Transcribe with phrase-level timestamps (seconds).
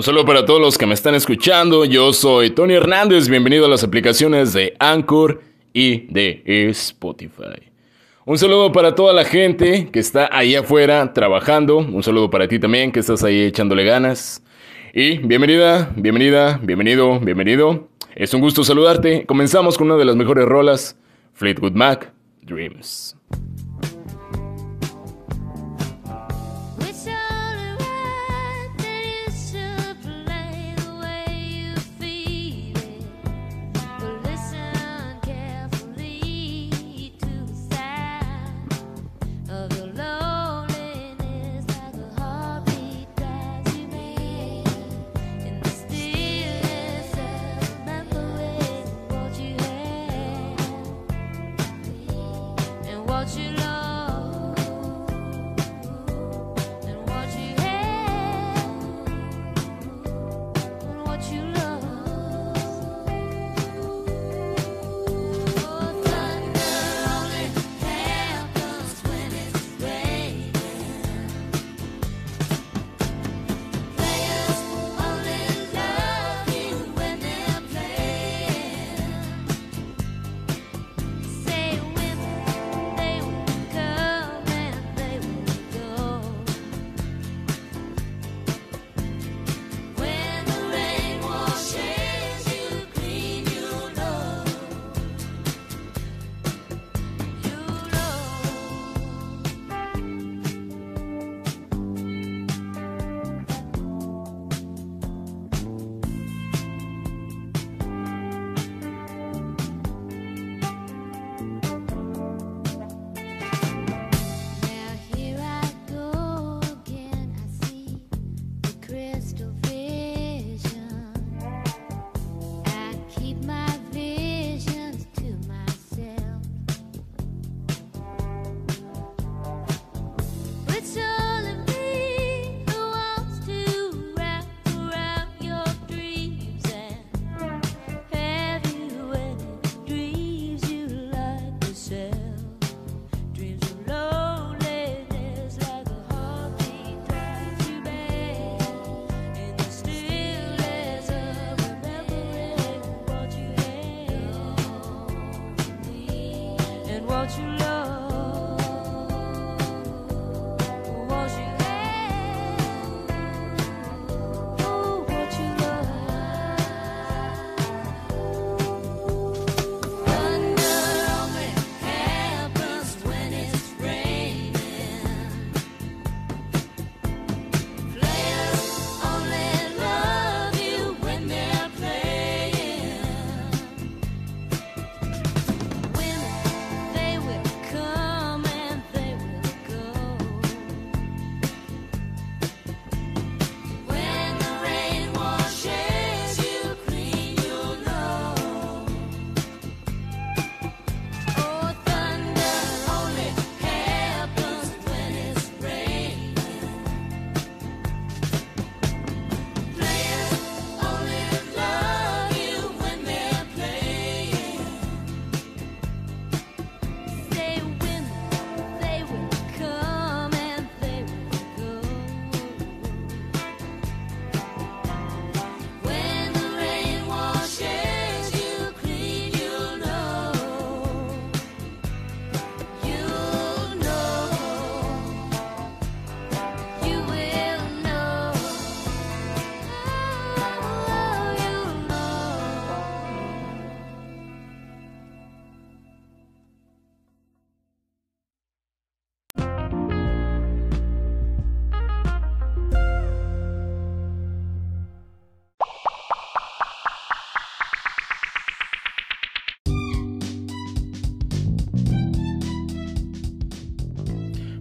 [0.00, 1.84] Un saludo para todos los que me están escuchando.
[1.84, 3.28] Yo soy Tony Hernández.
[3.28, 5.42] Bienvenido a las aplicaciones de Anchor
[5.74, 7.70] y de Spotify.
[8.24, 11.76] Un saludo para toda la gente que está ahí afuera trabajando.
[11.76, 14.42] Un saludo para ti también que estás ahí echándole ganas.
[14.94, 17.90] Y bienvenida, bienvenida, bienvenido, bienvenido.
[18.14, 19.26] Es un gusto saludarte.
[19.26, 20.96] Comenzamos con una de las mejores rolas,
[21.34, 23.18] Fleetwood Mac, Dreams.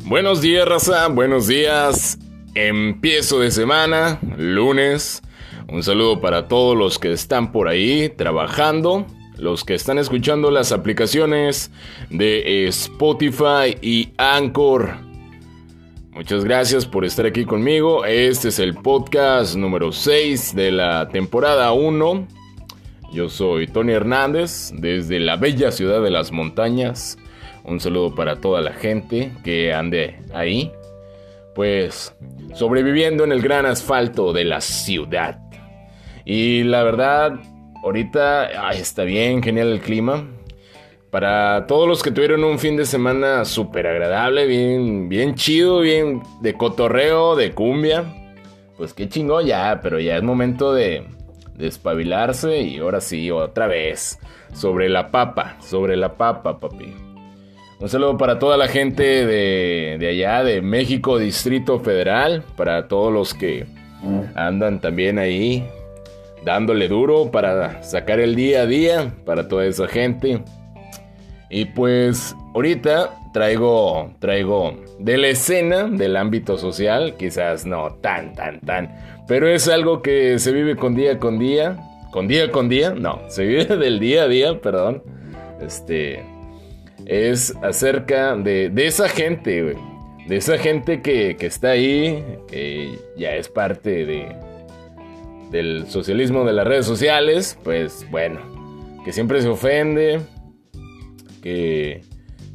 [0.10, 1.08] Buenos días, raza.
[1.08, 2.18] Buenos días.
[2.56, 5.22] Empiezo de semana, lunes.
[5.68, 9.06] Un saludo para todos los que están por ahí trabajando,
[9.38, 11.70] los que están escuchando las aplicaciones
[12.10, 14.96] de Spotify y Anchor.
[16.10, 18.04] Muchas gracias por estar aquí conmigo.
[18.04, 22.28] Este es el podcast número 6 de la temporada 1.
[23.14, 27.16] Yo soy Tony Hernández desde la bella ciudad de las montañas
[27.70, 30.72] un saludo para toda la gente que ande ahí
[31.60, 32.16] pues
[32.54, 35.40] sobreviviendo en el gran asfalto de la ciudad.
[36.24, 37.34] Y la verdad,
[37.84, 40.26] ahorita está bien, genial el clima.
[41.10, 46.22] Para todos los que tuvieron un fin de semana súper agradable, bien, bien chido, bien
[46.40, 48.06] de cotorreo, de cumbia.
[48.78, 51.04] Pues qué chingón ya, pero ya es momento de,
[51.56, 54.18] despabilarse y ahora sí, otra vez.
[54.54, 57.09] Sobre la papa, sobre la papa, papi.
[57.80, 62.44] Un saludo para toda la gente de, de allá, de México, Distrito Federal.
[62.58, 63.68] Para todos los que
[64.36, 65.66] andan también ahí
[66.44, 70.44] dándole duro para sacar el día a día para toda esa gente.
[71.50, 78.60] Y pues ahorita traigo, traigo de la escena del ámbito social, quizás no tan, tan,
[78.60, 78.94] tan,
[79.28, 81.78] pero es algo que se vive con día con día,
[82.12, 85.02] con día con día, no, se vive del día a día, perdón.
[85.62, 86.24] Este
[87.06, 89.76] es acerca de, de esa gente,
[90.28, 94.36] de esa gente que, que está ahí, que ya es parte de,
[95.52, 98.40] del socialismo de las redes sociales, pues bueno,
[99.04, 100.20] que siempre se ofende,
[101.42, 102.02] que,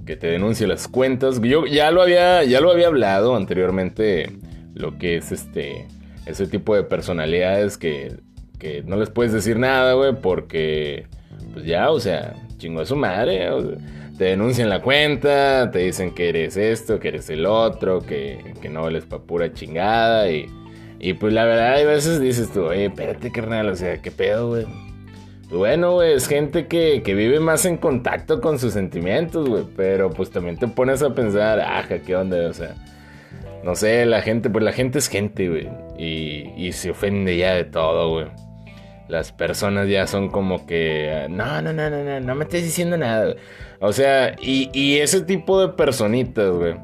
[0.06, 1.40] que te denuncie las cuentas.
[1.40, 4.30] Yo ya lo había, ya lo había hablado anteriormente,
[4.74, 5.86] lo que es este,
[6.26, 8.16] ese tipo de personalidades que,
[8.58, 11.06] que no les puedes decir nada, güey, porque,
[11.52, 13.48] pues ya, o sea, chingo a su madre,
[14.16, 18.68] te denuncian la cuenta, te dicen que eres esto, que eres el otro, que, que
[18.68, 20.46] no vales pa' pura chingada y...
[21.00, 24.48] Y pues la verdad, hay veces dices tú, oye, espérate, carnal, o sea, ¿qué pedo,
[24.48, 24.64] güey?
[25.54, 29.64] Pues bueno, güey, es gente que, que, vive más en contacto con sus sentimientos, güey.
[29.76, 32.48] Pero pues también te pones a pensar, ajá, ¿qué onda?
[32.48, 32.74] O sea,
[33.62, 35.68] no sé, la gente, pues la gente es gente, güey.
[35.98, 38.26] Y, y se ofende ya de todo, güey.
[39.08, 42.96] Las personas ya son como que, no, no, no, no, no, no me estés diciendo
[42.96, 43.34] nada.
[43.80, 46.74] O sea, y, y ese tipo de personitas, güey,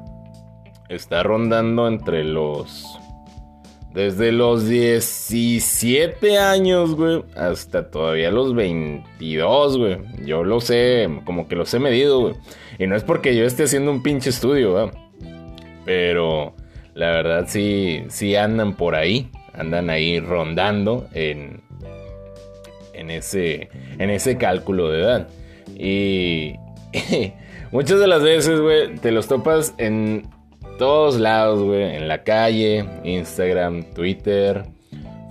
[0.88, 3.00] está rondando entre los
[3.92, 9.98] desde los 17 años, güey, hasta todavía los 22, güey.
[10.24, 12.34] Yo lo sé, como que los he medido, güey.
[12.78, 14.90] Y no es porque yo esté haciendo un pinche estudio, güey.
[15.84, 16.54] Pero
[16.94, 19.30] la verdad sí, sí andan por ahí.
[19.54, 21.62] Andan ahí rondando en,
[23.00, 23.68] en, ese,
[23.98, 25.28] en ese cálculo de edad.
[25.76, 26.54] Y
[27.72, 30.28] muchas de las veces, güey, te los topas en
[30.78, 31.96] todos lados, güey.
[31.96, 34.64] En la calle, Instagram, Twitter,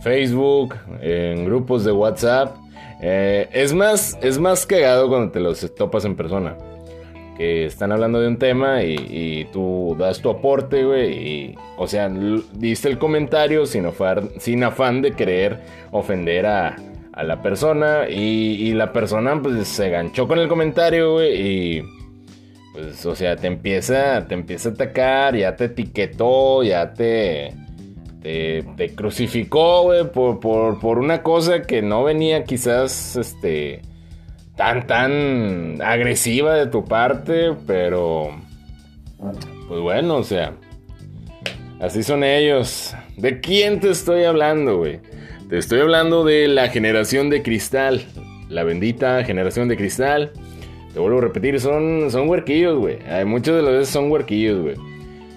[0.01, 2.55] Facebook, en grupos de WhatsApp.
[3.01, 6.57] Eh, es, más, es más cagado cuando te los topas en persona.
[7.37, 11.55] Que están hablando de un tema y, tú das tu aporte, güey.
[11.77, 12.09] O sea,
[12.53, 13.87] diste el comentario sin,
[14.39, 15.57] sin afán de querer
[15.91, 16.75] ofender a,
[17.19, 18.09] a la persona.
[18.09, 21.77] Y, la persona, pues, se ganchó con el comentario, güey.
[21.77, 21.83] Y
[22.73, 27.53] pues, o sea, te empieza, te empieza a atacar, ya te etiquetó, ya te,
[28.21, 33.81] te, crucificó, güey, por, por, una cosa que no venía quizás, este,
[34.55, 38.29] tan, tan agresiva de tu parte, pero,
[39.67, 40.53] pues bueno, o sea,
[41.81, 42.95] así son ellos.
[43.17, 45.01] ¿De quién te estoy hablando, güey?
[45.49, 48.05] Te estoy hablando de la generación de cristal,
[48.49, 50.31] la bendita generación de cristal
[50.93, 52.97] te vuelvo a repetir, son, son huerquillos, güey.
[53.25, 54.75] Muchas de las veces son huerquillos, güey.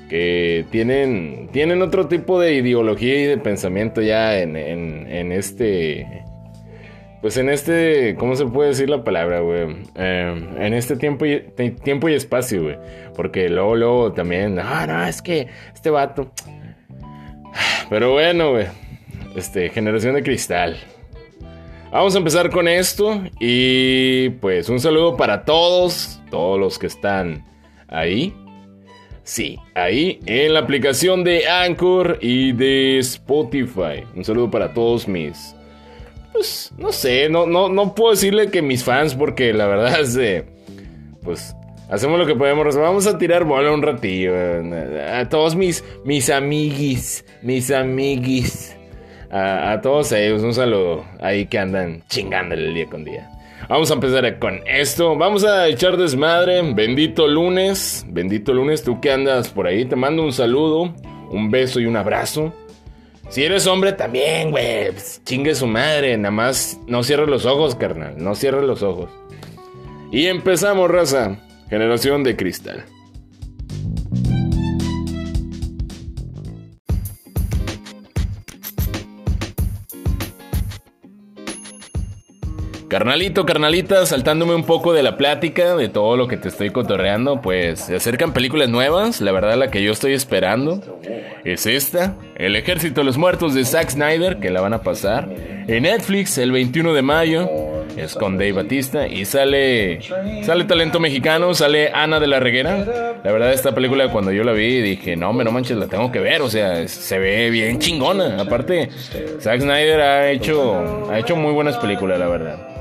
[0.09, 6.25] Que tienen, tienen otro tipo de ideología y de pensamiento ya en, en, este...
[7.21, 9.63] Pues en este, ¿cómo se puede decir la palabra, güey?
[9.95, 11.41] Em, en este tiempo y,
[11.85, 12.77] tiempo y espacio, güey.
[13.15, 16.33] Porque luego, luego también, ah, no, es que este vato...
[17.91, 18.82] Pero bueno, güey.
[19.35, 20.79] Este, generación de cristal.
[21.91, 27.45] Vamos a empezar con esto y pues un saludo para todos, todos los que están
[27.89, 28.35] ahí.
[29.25, 34.05] Sí, ahí en la aplicación de Anchor y de Spotify.
[34.17, 35.55] Un saludo para todos mis...
[36.33, 40.15] Pues no sé, no, no, no puedo decirle que mis fans porque la verdad es
[40.15, 40.47] de...
[41.23, 41.55] Pues
[41.91, 42.75] hacemos lo que podemos.
[42.75, 44.33] Vamos a tirar bola un ratillo.
[45.15, 48.75] A todos mis, mis amiguis, mis amiguis
[49.33, 53.31] a, todos ellos un saludo ahí que andan chingándole el día con día.
[53.69, 55.17] Vamos a empezar con esto.
[55.17, 56.61] Vamos a echar desmadre.
[56.75, 58.05] Bendito lunes.
[58.09, 58.83] Bendito lunes.
[58.83, 59.85] Tú que andas por ahí.
[59.85, 60.95] Te mando un saludo,
[61.31, 62.53] un beso y un abrazo.
[63.31, 64.91] Si eres hombre también, güey.
[64.91, 66.17] Pues, chingue su madre.
[66.19, 68.15] Nada más no cierres los ojos, carnal.
[68.19, 69.09] No cierres los ojos.
[70.11, 71.39] Y empezamos, raza.
[71.71, 72.85] Generación de cristal.
[82.93, 87.41] Carnalito, carnalita, saltándome un poco de la plática, de todo lo que te estoy cotorreando,
[87.41, 89.23] pues se acercan películas nuevas.
[89.23, 91.01] La verdad, la que yo estoy esperando
[91.43, 95.27] es esta: El Ejército de los Muertos de Zack Snyder, que la van a pasar
[95.69, 97.49] en Netflix el 21 de mayo.
[97.97, 100.01] Es con Dave Batista y sale
[100.43, 103.17] sale talento mexicano, sale Ana de la Reguera.
[103.25, 106.13] La verdad esta película cuando yo la vi dije, "No, me no manches, la tengo
[106.13, 108.39] que ver", o sea, se ve bien chingona.
[108.39, 108.91] Aparte
[109.41, 112.72] Zack Snyder ha hecho ha hecho muy buenas películas, la verdad.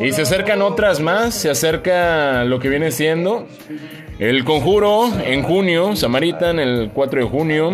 [0.00, 3.46] Y se acercan otras más, se acerca lo que viene siendo
[4.18, 7.72] El Conjuro en junio, Samaritan el 4 de junio,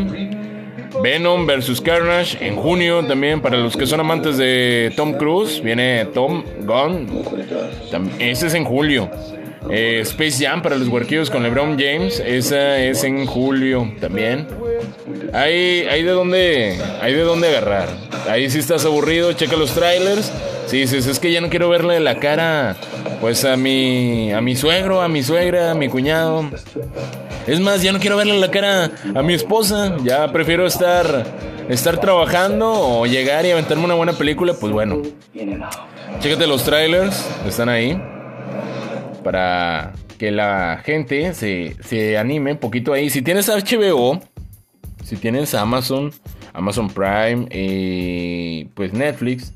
[1.02, 1.80] Venom vs.
[1.80, 7.08] Carnage en junio también para los que son amantes de Tom Cruise, viene Tom Gunn,
[8.18, 9.10] ese es en julio.
[9.70, 14.46] Eh, Space Jam para los huerquillos con LeBron James, esa es en julio también.
[15.32, 17.88] Hay, hay de dónde, hay de dónde agarrar.
[18.28, 20.32] Ahí si estás aburrido, checa los trailers.
[20.66, 22.76] Si dices, es que ya no quiero verle la cara,
[23.20, 26.50] pues a mi, a mi suegro, a mi suegra, a mi cuñado.
[27.46, 29.96] Es más, ya no quiero verle la cara a mi esposa.
[30.04, 31.24] Ya prefiero estar,
[31.68, 34.54] estar trabajando o llegar y aventarme una buena película.
[34.54, 35.02] Pues bueno,
[36.20, 38.00] chécate los trailers, están ahí
[39.22, 43.10] para que la gente se, se anime un poquito ahí.
[43.10, 44.20] Si tienes HBO,
[45.04, 46.12] si tienes Amazon,
[46.52, 49.52] Amazon Prime y pues Netflix,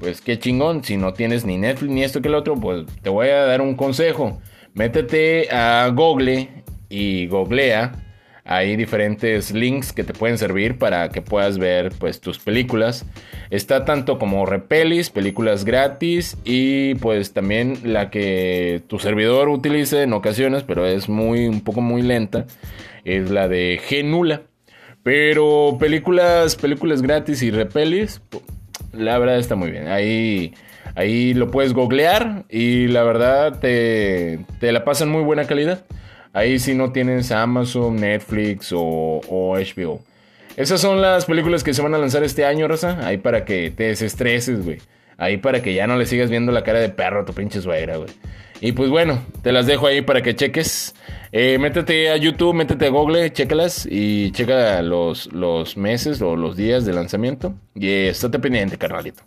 [0.00, 0.84] pues qué chingón.
[0.84, 3.60] Si no tienes ni Netflix ni esto que el otro, pues te voy a dar
[3.60, 4.40] un consejo.
[4.74, 6.48] Métete a Google
[6.88, 8.03] y googlea
[8.44, 13.06] hay diferentes links que te pueden servir para que puedas ver pues tus películas.
[13.50, 20.12] Está tanto como Repelis, películas gratis y pues también la que tu servidor utilice en
[20.12, 22.46] ocasiones, pero es muy un poco muy lenta,
[23.04, 24.42] es la de Genula.
[25.02, 28.20] Pero películas, películas gratis y Repelis,
[28.92, 29.88] la verdad está muy bien.
[29.88, 30.54] Ahí
[30.94, 35.84] ahí lo puedes googlear y la verdad te, te la pasan muy buena calidad.
[36.34, 39.20] Ahí si no tienes Amazon, Netflix o,
[39.56, 40.00] HBO.
[40.56, 42.98] Esas son las películas que se van a lanzar este año, Rosa.
[43.06, 44.78] Ahí para que te desestreses, güey.
[45.16, 47.62] Ahí para que ya no le sigas viendo la cara de perro a tu pinche
[47.62, 48.10] suegra, güey.
[48.60, 50.96] Y pues bueno, te las dejo ahí para que cheques.
[51.30, 56.56] Eh, métete a YouTube, métete a Google, chécalas y checa los, los meses o los
[56.56, 57.54] días de lanzamiento.
[57.76, 59.22] Y estate pendiente, carnalito.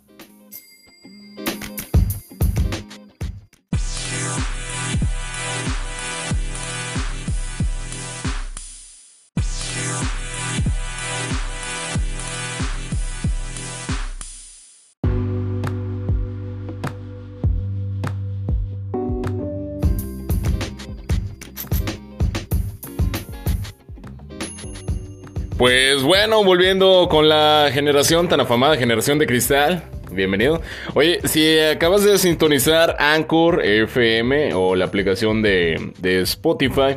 [25.68, 29.84] Pues bueno, volviendo con la generación tan afamada, generación de cristal.
[30.10, 30.62] Bienvenido.
[30.94, 36.96] Oye, si acabas de sintonizar Anchor FM o la aplicación de, Spotify,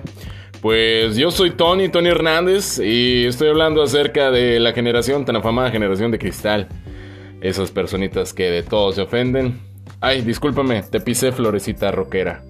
[0.61, 5.69] pues yo soy Tony, Tony Hernández, y estoy hablando acerca de la generación tan afamada,
[5.69, 6.69] generación de cristal.
[7.41, 9.59] Esas personitas que de todo se ofenden.
[9.99, 12.41] Ay, discúlpame, te pisé florecita rockera.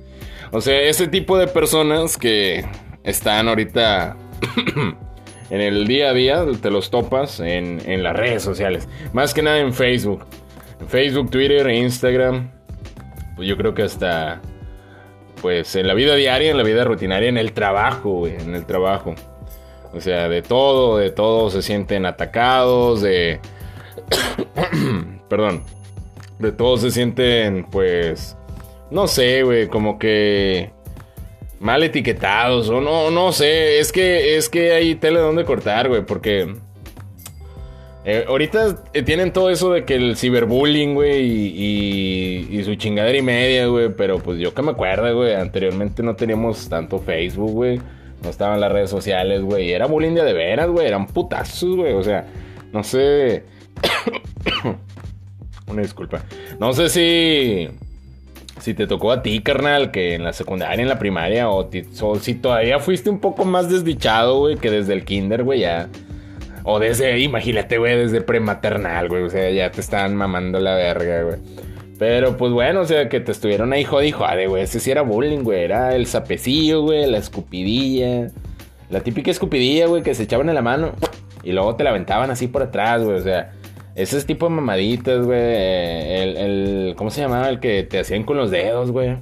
[0.51, 2.63] O sea, ese tipo de personas que
[3.03, 4.17] están ahorita
[5.51, 8.87] en el día a día te los topas en, las redes sociales.
[9.11, 10.25] Más que nada en Facebook.
[10.79, 12.49] En Facebook, Twitter, Instagram.
[13.35, 14.41] Pues yo creo que hasta.
[15.41, 18.35] Pues en la vida diaria, en la vida rutinaria, en el trabajo, güey.
[18.35, 19.13] En el trabajo.
[19.93, 23.41] O sea, de todo, de todo se sienten atacados, de.
[25.29, 25.63] Perdón.
[26.39, 28.37] De todo se sienten, pues.
[28.89, 30.71] No sé, güey, como que
[31.61, 36.03] mal etiquetados o no, no sé, es que es que hay tele donde cortar, güey,
[36.03, 36.55] porque
[38.03, 43.15] eh, ahorita eh, tienen todo eso de que el ciberbullying, güey, y, y, su chingadera
[43.15, 47.51] y media, güey, pero pues yo que me acuerdo, güey, anteriormente no teníamos tanto Facebook,
[47.51, 47.79] güey,
[48.23, 51.93] no estaban las redes sociales, güey, era bullying de, de veras, güey, eran putazos, güey,
[51.93, 52.25] o sea,
[52.73, 53.43] no sé...
[55.67, 56.23] Una disculpa.
[56.59, 57.69] No sé si
[58.61, 61.69] si te tocó a ti, carnal, que en la secundaria, en la primaria, o,
[62.19, 65.89] si todavía fuiste un poco más desdichado, güey, que desde el kinder, güey, ya.
[66.63, 71.23] O desde, imagínate, güey, desde prematernal, güey, o sea, ya te estaban mamando la verga,
[71.23, 71.37] güey.
[71.97, 74.63] Pero pues bueno, o sea, que te estuvieron ahí jodi, jode, güey.
[74.63, 75.63] Ese sí era bullying, güey.
[75.63, 78.31] Era el sapecillo, güey, la escupidilla.
[78.89, 80.93] La típica escupidilla, güey, que se echaban en la mano
[81.43, 83.17] y luego te la aventaban así por atrás, güey.
[83.17, 83.53] O sea,
[83.95, 85.39] ese tipo de mamaditas, güey.
[85.39, 87.49] El, el, ¿Cómo se llamaba?
[87.49, 89.17] El que te hacían con los dedos, güey.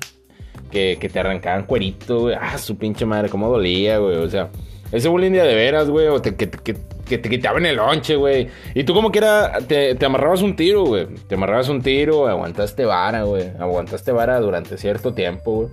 [0.72, 2.36] Que, que te arrancaban cuerito, güey.
[2.40, 4.18] Ah, su pinche madre, cómo dolía, güey.
[4.18, 4.50] O sea,
[4.92, 6.08] ese bullying de veras, güey.
[6.08, 8.48] O te, que, que, que te quitaban el lonche, güey.
[8.76, 11.08] Y tú como que era, te, te amarrabas un tiro, güey.
[11.28, 13.52] Te amarrabas un tiro, aguantaste vara, güey.
[13.60, 15.70] Aguantaste vara durante cierto tiempo, güey.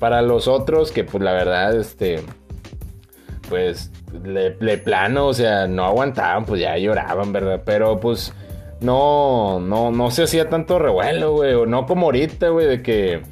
[0.00, 2.20] Para los otros que pues la verdad, este,
[3.48, 3.92] pues
[4.24, 7.62] le, plano, o sea, no aguantaban, pues ya lloraban, ¿verdad?
[7.64, 8.32] Pero pues
[8.80, 11.54] no, no, no se hacía tanto revuelo, güey.
[11.54, 13.22] O no como ahorita, güey, de que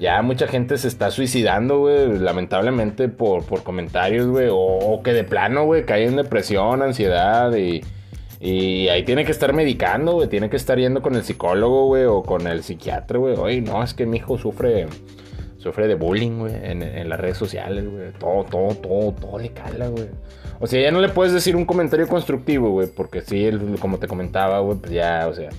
[0.00, 5.24] ya mucha gente se está suicidando, güey, lamentablemente por, por comentarios, güey, o, que de
[5.24, 7.82] plano, güey, cae en depresión, ansiedad y,
[8.40, 12.04] y ahí tiene que estar medicando, güey, tiene que estar yendo con el psicólogo, güey,
[12.04, 13.36] o con el psiquiatra, güey.
[13.36, 14.88] Oye, no, es que mi hijo sufre,
[15.62, 18.12] sufre de bullying, güey, en, las redes sociales, güey.
[18.18, 20.08] Todo, todo, todo, todo le cala, güey.
[20.60, 23.48] O sea, ya no le puedes decir un comentario constructivo, güey, porque sí,
[23.80, 25.50] como te comentaba, güey, pues ya, o sea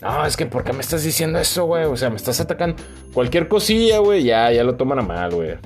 [0.00, 1.84] no, es que ¿por qué me estás diciendo eso, güey?
[1.84, 2.76] O sea, me estás atacando.
[3.12, 5.56] Cualquier cosilla, güey, ya, ya lo toman a mal, güey.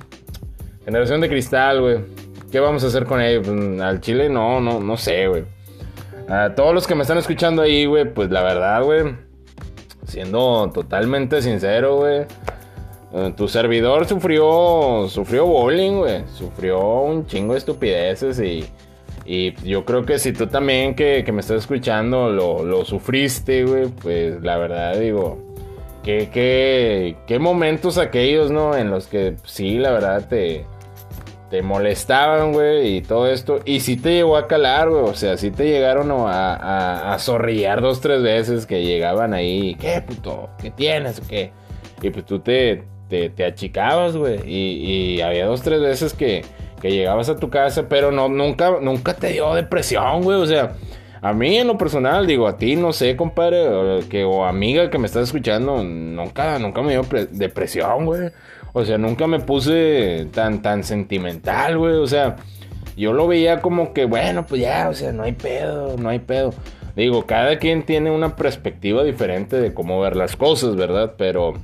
[0.84, 1.98] Generación de cristal, güey.
[2.50, 3.46] ¿Qué vamos a hacer con ellos?
[3.46, 5.44] Pues, al chile no, no, no sé, güey.
[6.28, 9.14] A todos los que me están escuchando ahí, güey, pues la verdad, güey.
[10.06, 12.24] Siendo totalmente sincero, güey.
[13.14, 16.24] Eh, tu servidor sufrió, sufrió bullying, güey.
[16.32, 18.64] Sufrió un chingo de estupideces y
[19.24, 24.42] y yo creo que si tú también que, me estás escuchando lo, sufriste, güey, pues
[24.42, 25.38] la verdad digo,
[26.02, 28.76] qué, qué, qué momentos aquellos, ¿no?
[28.76, 30.66] En los que sí, la verdad te,
[31.50, 33.60] te molestaban, güey, y todo esto.
[33.64, 37.18] Y sí te llegó a calar, güey, o sea, sí te llegaron a, a, a
[37.20, 40.50] zorrillar dos, tres veces que llegaban ahí, ¿qué puto?
[40.60, 41.52] ¿Qué tienes qué?
[42.02, 42.82] Y pues tú te,
[43.30, 46.42] te, achicabas, güey, y, y había dos, tres veces que
[46.82, 50.36] que llegabas a tu casa, pero no, nunca, nunca te dio depresión, güey.
[50.38, 50.72] O sea,
[51.22, 54.90] a mí en lo personal, digo, a ti, no sé, compadre, o, que, o amiga
[54.90, 58.30] que me estás escuchando, nunca, nunca me dio depresión, güey.
[58.72, 61.94] O sea, nunca me puse tan, tan sentimental, güey.
[61.94, 62.34] O sea,
[62.96, 66.18] yo lo veía como que, bueno, pues ya, o sea, no hay pedo, no hay
[66.18, 66.52] pedo.
[66.96, 71.14] Digo, cada quien tiene una perspectiva diferente de cómo ver las cosas, ¿verdad?
[71.16, 71.54] Pero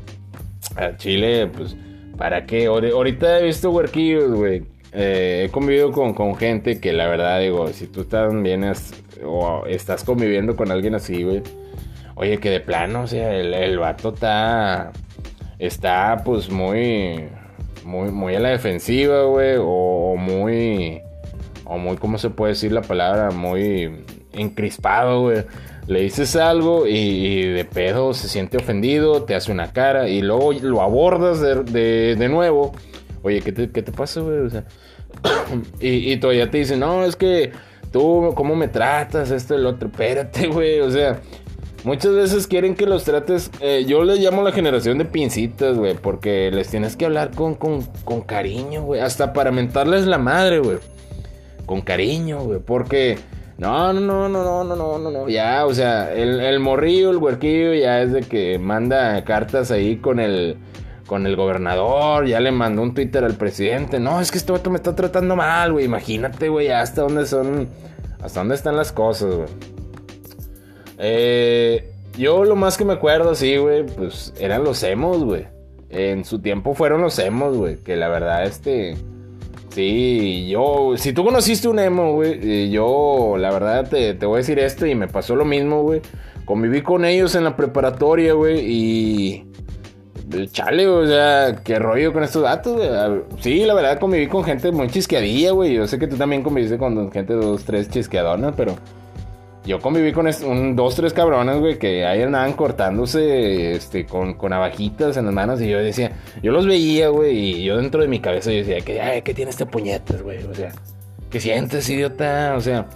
[0.96, 1.76] Chile, pues,
[2.16, 2.66] ¿para qué?
[2.66, 4.62] Ahorita he visto huerquillos, güey
[4.92, 8.64] eh, he convivido con, gente que la verdad digo, si tú también
[9.24, 11.42] o estás conviviendo con alguien así, güey,
[12.14, 14.92] oye, que de plano, o sea, el, el vato está,
[15.58, 17.28] está pues muy,
[17.84, 21.02] muy, muy a la defensiva, güey, o, muy,
[21.64, 23.30] o muy, ¿cómo se puede decir la palabra?
[23.30, 25.44] Muy encrispado, güey.
[25.88, 30.52] Le dices algo y, de pedo se siente ofendido, te hace una cara y luego
[30.52, 32.72] lo abordas de, de nuevo
[33.22, 34.38] oye, ¿qué te, qué te pasa, güey?
[34.38, 34.64] O sea,
[35.80, 37.52] y, todavía te dicen, no, es que
[37.92, 39.30] tú, ¿cómo me tratas?
[39.30, 41.20] Esto, el otro, espérate, güey, o sea.
[41.84, 43.52] Muchas veces quieren que los trates.
[43.60, 45.94] Eh, yo les llamo la generación de pincitas, güey.
[45.94, 49.00] Porque les tienes que hablar con, con, con cariño, güey.
[49.00, 50.78] Hasta para mentarles la madre, güey.
[51.66, 52.58] Con cariño, güey.
[52.58, 53.18] Porque.
[53.58, 55.28] No, no, no, no, no, no, no, no.
[55.28, 59.96] Ya, o sea, el, el morrillo, el huerquillo, ya es de que manda cartas ahí
[59.96, 60.56] con el
[61.08, 63.98] con el gobernador, ya le mandó un Twitter al presidente.
[63.98, 65.86] No, es que este vato me está tratando mal, güey.
[65.86, 67.68] Imagínate, güey, hasta dónde son.
[68.22, 69.48] Hasta dónde están las cosas, güey.
[70.98, 75.46] Eh, yo lo más que me acuerdo, sí, güey, pues eran los emos, güey.
[75.88, 77.76] En su tiempo fueron los emos, güey.
[77.76, 78.96] Que la verdad, este.
[79.70, 80.94] Sí, yo.
[80.96, 82.70] Si tú conociste un emo, güey.
[82.70, 86.00] Yo, la verdad, te, te voy a decir esto y me pasó lo mismo, güey.
[86.44, 88.60] Conviví con ellos en la preparatoria, güey.
[88.64, 89.46] Y
[90.50, 92.88] chale, o sea, qué rollo con estos datos, güey.
[93.40, 95.74] Sí, la verdad conviví con gente muy chisqueadilla, güey.
[95.74, 98.76] Yo sé que tú también conviviste con gente dos, tres chisqueadonas, pero
[99.68, 104.50] yo conviví con un, dos, tres cabrones, güey, que ahí andaban cortándose este, con, con
[104.50, 108.08] navajitas en las manos y yo decía, yo los veía, güey, y yo dentro de
[108.08, 110.42] mi cabeza yo decía, ¿qué, qué tiene este puñetas, güey?
[110.44, 110.72] O sea,
[111.30, 112.54] ¿qué sientes, idiota?
[112.56, 112.86] O sea,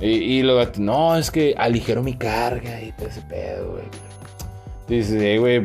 [0.00, 3.84] y, y lo, no, es que aligero mi carga y todo ese pedo, güey.
[4.88, 5.64] Dice, güey,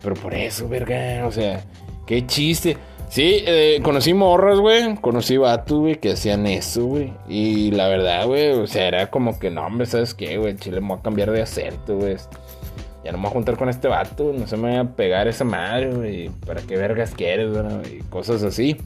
[0.00, 1.64] pero por eso, verga, o sea,
[2.06, 2.76] qué chiste.
[3.08, 4.96] Sí, eh, conocí morras, güey.
[4.96, 7.12] Conocí vatos, güey, que hacían eso, güey.
[7.28, 10.56] Y la verdad, güey, o sea, era como que, no, hombre, ¿sabes qué, güey?
[10.56, 12.16] Chile me voy a cambiar de acento, güey.
[13.04, 15.28] Ya no me voy a juntar con este vato, no se me voy a pegar
[15.28, 16.28] esa madre, güey.
[16.44, 17.98] ¿Para qué vergas quieres, güey?
[17.98, 18.76] Y cosas así.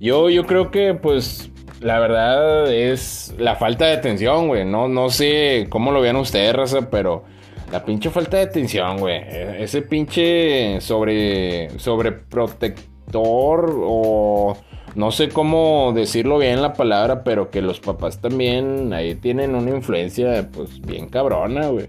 [0.00, 4.64] Yo, yo creo que, pues, la verdad es la falta de atención, güey.
[4.64, 7.24] No, no sé cómo lo vean ustedes, raza, pero
[7.72, 9.22] la pinche falta de atención, güey.
[9.58, 11.70] Ese pinche sobre.
[11.78, 14.56] sobreprotector o.
[14.94, 19.70] No sé cómo decirlo bien la palabra, pero que los papás también ahí tienen una
[19.70, 21.86] influencia, pues, bien cabrona, güey.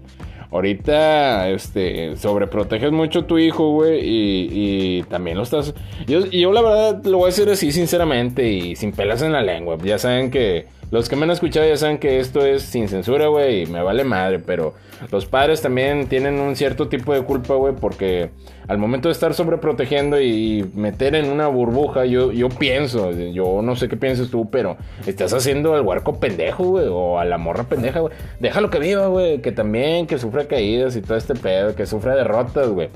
[0.50, 5.74] Ahorita, este, sobreproteges mucho a tu hijo, güey, y, y, también lo estás...
[6.06, 9.42] Yo, yo la verdad lo voy a decir así sinceramente y sin pelas en la
[9.42, 9.76] lengua.
[9.84, 13.26] Ya saben que Los que me han escuchado ya saben que esto es sin censura,
[13.26, 14.74] güey, y me vale madre, pero
[15.10, 18.30] los padres también tienen un cierto tipo de culpa, güey, porque
[18.68, 23.74] al momento de estar sobreprotegiendo y meter en una burbuja, yo, yo pienso, yo no
[23.74, 27.64] sé qué piensas tú, pero estás haciendo al huarco pendejo, güey, o a la morra
[27.64, 28.14] pendeja, güey.
[28.38, 32.14] Déjalo que viva, güey, que también, que sufra caídas y todo este pedo, que sufra
[32.14, 32.90] derrotas, güey.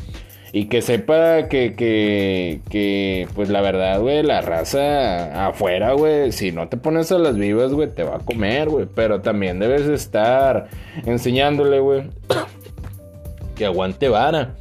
[0.52, 6.52] Y que sepa que, que, que, pues la verdad, güey, la raza afuera, güey, si
[6.52, 8.86] no te pones a las vivas, güey, te va a comer, güey.
[8.94, 10.68] Pero también debes estar
[11.04, 12.04] enseñándole, güey,
[13.56, 14.54] que aguante vara.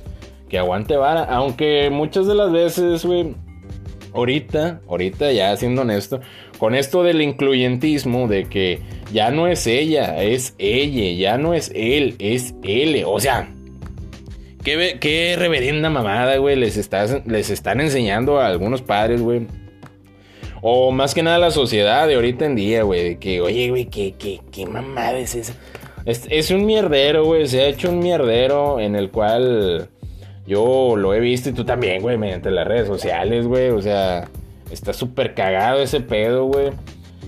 [0.50, 1.24] Que aguante vara.
[1.24, 3.34] Aunque muchas de las veces, güey,
[4.14, 6.20] ahorita, ahorita ya siendo honesto,
[6.58, 8.82] con esto del incluyentismo, de que
[9.14, 13.04] ya no es ella, es ella, ya no es él, es él.
[13.06, 13.50] O sea,
[15.00, 16.90] qué, reverenda mamada, güey, les,
[17.26, 19.48] les están enseñando a algunos padres, güey.
[20.62, 23.04] O más que nada la sociedad de ahorita en día, güey.
[23.04, 25.54] De que, oye, güey, ¿qué, qué, qué mamada es esa?
[26.06, 27.48] Es, es un mierdero, güey.
[27.48, 29.90] Se ha hecho un mierdero en el cual
[30.46, 33.70] yo lo he visto y tú también, güey, mediante las redes sociales, güey.
[33.70, 34.28] O sea,
[34.72, 36.72] está súper cagado ese pedo, güey.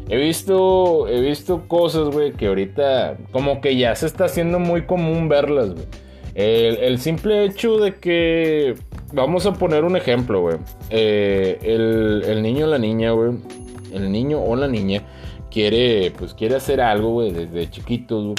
[0.10, 4.82] He visto, he visto cosas, güey, que ahorita como que ya se está haciendo muy
[4.84, 5.86] común verlas, güey.
[6.36, 8.76] El, simple hecho de que.
[9.12, 10.58] Vamos a poner un ejemplo, güey.
[10.90, 13.32] Eh, el, niño o la niña, güey.
[13.94, 15.04] El niño o la niña
[15.50, 18.36] quiere, pues quiere hacer algo, güey, desde chiquitos, güey.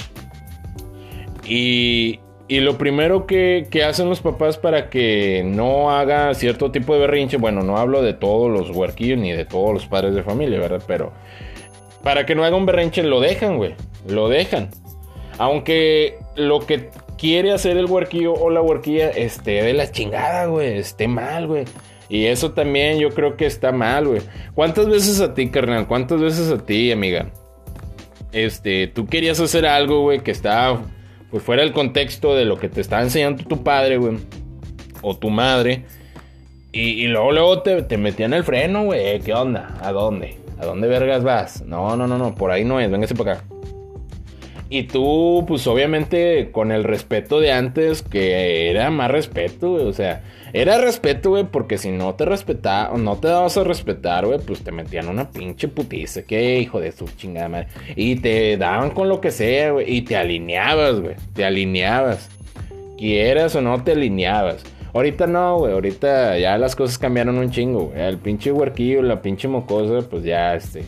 [1.45, 6.95] Y, y lo primero que, que, hacen los papás para que no haga cierto tipo
[6.95, 10.23] de berrinche, bueno, no hablo de todos los huerquillos ni de todos los padres de
[10.23, 10.83] familia, ¿verdad?
[10.87, 11.13] Pero
[12.03, 13.75] para que no haga un berrinche, lo dejan, güey.
[14.07, 14.71] Lo dejan.
[15.39, 20.79] Aunque lo que quiere hacer el huerquillo o la huerquilla esté de la chingada, güey,
[20.79, 21.65] esté mal, güey.
[22.09, 24.23] Y eso también yo creo que está mal, güey.
[24.55, 25.87] ¿Cuántas veces a ti, carnal?
[25.87, 27.31] ¿Cuántas veces a ti, amiga?
[28.33, 30.81] Este, tú querías hacer algo, güey, que estaba
[31.31, 34.19] pues fuera del contexto de lo que te estaba enseñando tu padre, güey.
[35.03, 35.85] O tu madre.
[36.73, 39.21] Y, luego, luego te, metían el freno, güey.
[39.21, 39.77] ¿Qué onda?
[39.83, 40.39] ¿A dónde?
[40.59, 41.63] ¿A dónde vergas vas?
[41.63, 42.35] No, no, no, no.
[42.35, 42.91] Por ahí no es.
[42.91, 43.45] Véngase para acá.
[44.73, 49.85] Y tú, pues obviamente con el respeto de antes, que era más respeto, güey.
[49.85, 54.27] O sea, era respeto, güey, porque si no te respetaba, no te dabas a respetar,
[54.27, 56.23] güey, pues te metían una pinche putiza.
[56.23, 57.67] Qué hijo de su chingada madre.
[57.97, 59.93] Y te daban con lo que sea, güey.
[59.93, 61.17] Y te alineabas, güey.
[61.35, 62.31] Te alineabas.
[62.97, 64.63] Quieras o no te alineabas.
[64.95, 65.73] Ahorita no, güey.
[65.73, 68.01] Ahorita ya las cosas cambiaron un chingo, güey.
[68.01, 70.85] El pinche huerquillo, la pinche mocosa, pues ya, este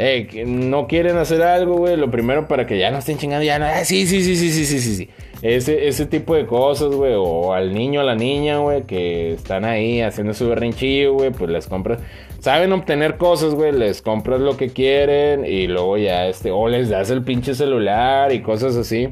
[0.00, 3.58] eh, no quieren hacer algo, güey, lo primero para que ya no estén chingando, ya
[3.58, 5.10] no, ah, sí, sí, sí, sí, sí, sí, sí, sí.
[5.42, 9.64] Ese, ese tipo de cosas, güey, o al niño, a la niña, güey, que están
[9.64, 11.98] ahí haciendo su berrinchillo, güey, pues les compras,
[12.38, 16.90] saben obtener cosas, güey, les compras lo que quieren y luego ya, este, o les
[16.90, 19.08] das el pinche celular y cosas así.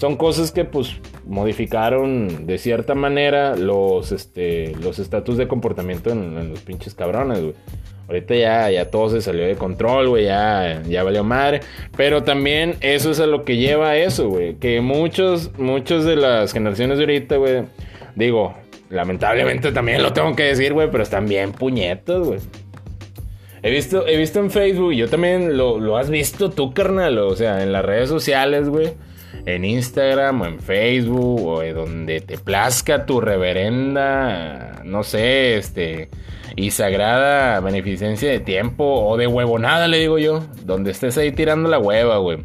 [0.00, 6.36] Son cosas que, pues, modificaron de cierta manera los, este, los estatus de comportamiento en,
[6.38, 7.54] en los pinches cabrones, güey.
[8.08, 11.60] Ahorita ya, ya todo se salió de control, güey, ya, ya valió madre.
[11.96, 14.54] Pero también eso es a lo que lleva a eso, güey.
[14.54, 17.64] Que muchos, muchos de las generaciones de ahorita, güey,
[18.14, 18.54] digo,
[18.88, 22.40] lamentablemente también lo tengo que decir, güey, pero están bien puñetos, güey.
[23.62, 27.36] He visto, he visto en Facebook, yo también lo, lo has visto tú, carnal, o
[27.36, 28.92] sea, en las redes sociales, güey
[29.46, 36.08] en Instagram o en Facebook o donde te plazca tu reverenda, no sé, este,
[36.56, 41.68] y sagrada beneficencia de tiempo o de huevonada, le digo yo, donde estés ahí tirando
[41.68, 42.44] la hueva, güey.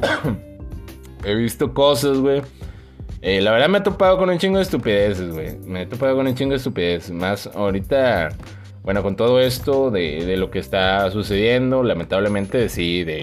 [1.24, 2.42] He visto cosas, güey.
[3.22, 5.56] Eh, la verdad me he topado con un chingo de estupideces, güey.
[5.66, 7.10] Me he topado con un chingo de estupideces.
[7.10, 8.28] Más ahorita,
[8.82, 13.22] bueno, con todo esto de, de lo que está sucediendo, lamentablemente sí, de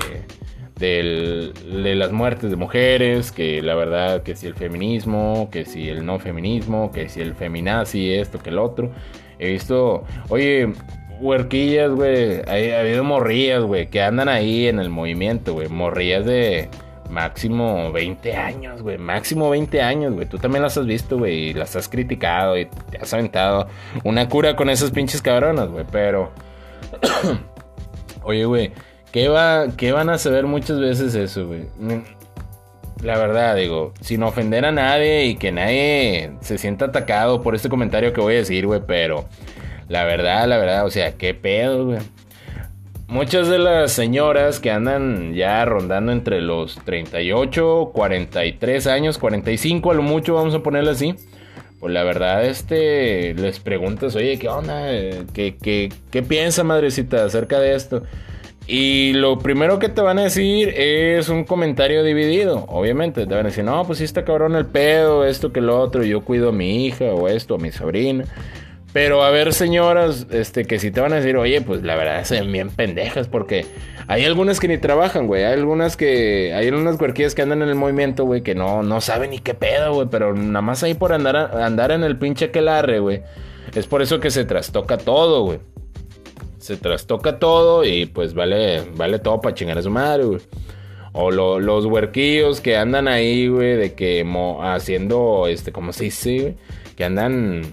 [0.81, 6.05] de las muertes de mujeres, que la verdad que si el feminismo, que si el
[6.05, 8.91] no feminismo, que si el feminazi, esto, que el otro.
[9.39, 10.73] He visto, oye,
[11.19, 16.69] huerquillas, güey, ha, habido morrillas, güey, que andan ahí en el movimiento, güey, morrillas de
[17.09, 20.27] máximo 20 años, güey, máximo 20 años, güey.
[20.27, 23.67] Tú también las has visto, güey, y las has criticado y te has aventado
[24.03, 26.31] una cura con esas pinches cabronas, güey, pero...
[28.23, 28.71] oye, güey
[29.11, 31.65] ¿Qué, va, van a saber muchas veces eso, güey?
[33.03, 37.67] La verdad, digo, sin ofender a nadie y que nadie se sienta atacado por este
[37.67, 39.25] comentario que voy a decir, güey, pero
[39.89, 41.99] la verdad, la verdad, o sea, qué pedo, güey.
[43.07, 49.93] Muchas de las señoras que andan ya rondando entre los 38, 43 años, 45 a
[49.95, 51.15] lo mucho, vamos a ponerlo así.
[51.81, 54.85] Pues la verdad, este, les preguntas, oye, ¿qué onda?
[55.33, 58.03] ¿Qué, qué, qué piensa, madrecita, acerca de esto?
[58.67, 62.65] Y lo primero que te van a decir es un comentario dividido.
[62.67, 65.79] Obviamente, te van a decir, no, pues sí está cabrón el pedo, esto que lo
[65.79, 68.25] otro, yo cuido a mi hija o esto, a mi sobrina.
[68.93, 72.23] Pero a ver, señoras, este, que si te van a decir, oye, pues la verdad
[72.25, 73.65] se ven bien pendejas, porque
[74.07, 75.43] hay algunas que ni trabajan, güey.
[75.45, 78.99] Hay algunas que, hay algunas cuerquillas que andan en el movimiento, güey, que no, no
[78.99, 80.07] saben ni qué pedo, güey.
[80.11, 83.21] Pero nada más ahí por andar, andar en el pinche quelarre, güey.
[83.73, 85.59] Es por eso que se trastoca todo, güey.
[86.61, 90.41] Se trastoca todo y pues vale, vale todo para chingar a su madre, güey.
[91.13, 94.25] O los huerquillos que andan ahí, güey, de que
[94.61, 96.55] haciendo, este, ¿cómo se dice, güey?
[96.95, 97.63] Que andan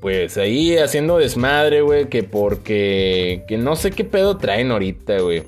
[0.00, 5.44] pues ahí haciendo desmadre, güey, que porque, que no sé qué pedo traen ahorita, güey.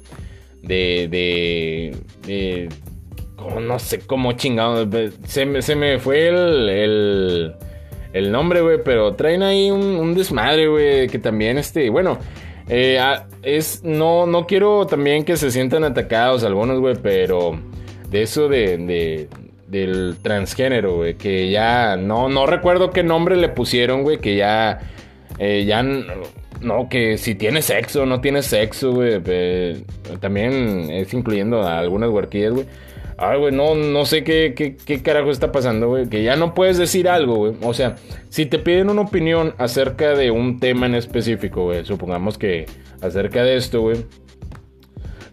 [0.63, 1.97] De, de,
[2.27, 2.69] de,
[3.61, 4.89] no sé cómo chingado,
[5.27, 7.55] se me, se me fue el, el,
[8.19, 12.19] el nombre, güey, pero traen ahí un, desmadre, güey, que también, este, bueno,
[12.69, 12.99] eh,
[13.43, 17.59] es, no, no quiero también que se sientan atacados algunos, güey, pero
[18.11, 19.29] de eso de
[19.69, 24.79] del transgénero, güey, que ya no, no recuerdo qué nombre le pusieron, güey, que ya,
[25.39, 29.21] eh, ya, no, que si tiene sexo no tiene sexo, güey,
[30.21, 32.67] también es incluyendo a algunas huerquillas, güey.
[33.19, 36.09] Ay, güey, no, no sé qué, qué, qué carajo está pasando, güey.
[36.09, 37.55] Que ya no puedes decir algo, güey.
[37.63, 37.97] O sea,
[38.29, 41.85] si te piden una opinión acerca de un tema en específico, güey.
[41.85, 42.67] Supongamos que
[43.01, 44.05] acerca de esto, güey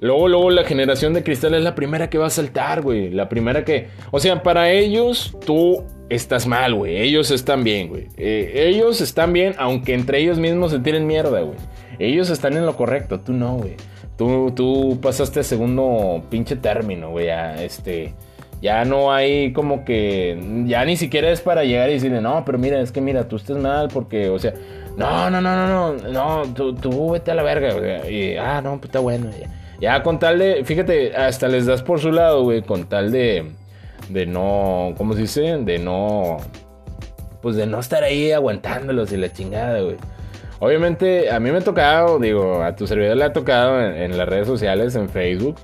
[0.03, 3.09] Luego, luego la generación de cristal es la primera que va a saltar, güey.
[3.09, 3.87] La primera que...
[4.11, 6.97] O sea, para ellos tú estás mal, güey.
[6.97, 8.09] Ellos están bien, güey.
[8.17, 11.57] Eh, ellos están bien, aunque entre ellos mismos se tiren mierda, güey.
[11.99, 13.77] Ellos están en lo correcto, tú no, güey.
[14.17, 17.27] Tú, tú pasaste a segundo pinche término, güey.
[17.27, 18.13] Ya, este...
[18.61, 20.41] Ya no hay como que...
[20.65, 23.35] Ya ni siquiera es para llegar y decirle, no, pero mira, es que mira, tú
[23.35, 24.53] estás mal porque, o sea...
[24.95, 28.15] No, no, no, no, no, no, tú, tú vete a la verga, güey.
[28.15, 29.49] Y, ah, no, pues está bueno, ya.
[29.81, 33.51] Ya con tal de, fíjate, hasta les das por su lado, güey, con tal de,
[34.07, 35.41] de no, ¿cómo se dice?
[35.57, 36.37] De no,
[37.41, 39.97] pues de no estar ahí aguantándolos y la chingada, güey.
[40.63, 44.29] Obviamente, a mí me ha tocado, digo, a tu servidor le ha tocado en, las
[44.29, 45.57] redes sociales, en Facebook,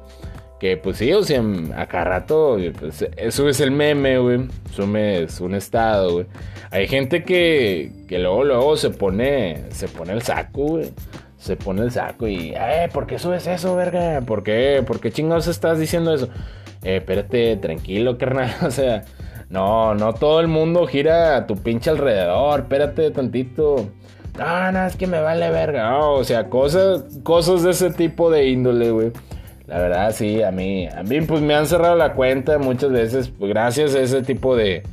[0.59, 1.41] que pues sí, o sea,
[1.77, 6.25] acá rato, pues, subes el meme, güey, subes un estado, güey.
[6.71, 10.91] Hay gente que, que luego, luego se pone, se pone el saco, güey
[11.38, 14.19] se pone el saco y, eh, ¿por qué subes eso, verga?
[14.19, 14.83] ¿Por qué?
[14.85, 16.27] ¿Por qué chingados estás diciendo eso?
[16.83, 18.53] Eh, espérate, tranquilo, carnal.
[18.65, 19.05] O sea,
[19.49, 22.62] no, no todo el mundo gira a tu pinche alrededor.
[22.62, 23.89] Espérate tantito.
[24.39, 25.99] No, no, es que me vale verga.
[25.99, 29.12] o sea, cosas, cosas de ese tipo de índole, güey.
[29.67, 33.28] La verdad, sí, a mí, a mí, pues me han cerrado la cuenta muchas veces,
[33.38, 34.84] pues, gracias a ese tipo de,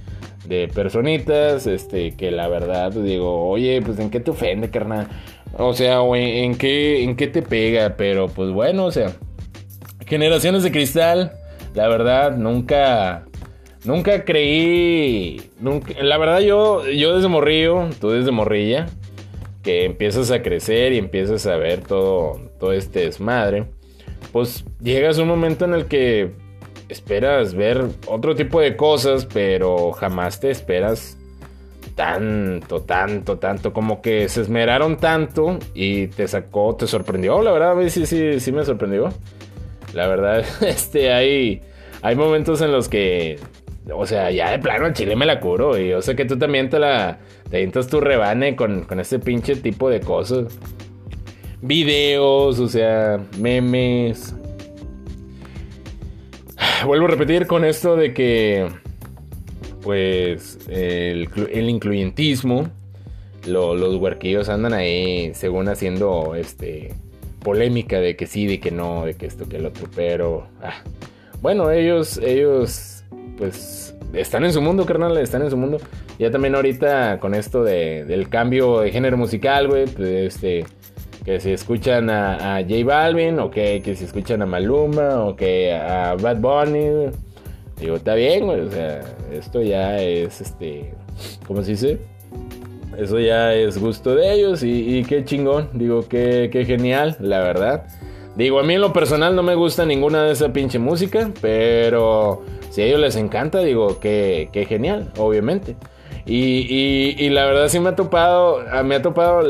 [0.48, 5.06] de personitas, este, que la verdad, digo, oye, pues en qué te ofende, carnal.
[5.56, 9.12] O sea, o en, qué, en qué te pega, pero pues bueno, o sea,
[10.06, 11.32] generaciones de cristal,
[11.74, 13.24] la verdad, nunca,
[13.84, 18.86] nunca creí, nunca, la verdad yo, yo desde morrillo, tú desde morrilla,
[19.66, 23.66] que empiezas a crecer y empiezas a ver todo, todo este desmadre,
[24.30, 26.30] pues llegas un momento en el que
[26.88, 31.18] esperas ver otro tipo de cosas, pero jamás te esperas
[31.96, 37.74] tanto, tanto, tanto, como que se esmeraron tanto y te sacó, te sorprendió, la verdad,
[37.88, 39.12] sí, sí, sí me sorprendió.
[39.94, 41.60] La verdad, este, hay,
[42.02, 43.40] hay momentos en los que,
[43.94, 46.38] o sea, ya de plano el chile me la curo y yo sé que tú
[46.38, 47.18] también te la,
[47.50, 50.58] te tu rebane con, con este pinche tipo de cosas.
[51.62, 54.34] Videos, o sea, memes.
[56.84, 58.68] Vuelvo a repetir con esto de que
[59.82, 61.28] pues el,
[61.68, 62.68] incluyentismo,
[63.46, 66.92] los huerquillos andan ahí según haciendo este
[67.40, 70.82] polémica de que sí, de que no, de que esto, que el otro, pero ah,
[71.40, 72.95] bueno, ellos, ellos
[73.36, 75.78] pues están en su mundo, carnal, están en su mundo.
[76.18, 80.64] Ya también ahorita con esto del cambio de género musical, güey, pues este
[81.24, 85.34] que si escuchan a, a J Balvin, o que, que si escuchan a Maluma, o
[85.34, 87.10] que a Bad Bunny,
[87.80, 88.60] Digo, está bien, güey.
[88.60, 90.94] O sea, esto ya es, este,
[91.46, 91.98] ¿cómo se dice?
[92.96, 95.68] Eso ya es gusto de ellos y, qué chingón.
[95.74, 97.86] Digo, qué, qué genial, la verdad.
[98.36, 102.42] Digo, a mí en lo personal no me gusta ninguna de esa pinche música, pero
[102.70, 105.76] si a ellos les encanta, digo, qué genial, obviamente.
[106.28, 109.42] Y, y, la verdad sí me ha topado, ah, me ha topado,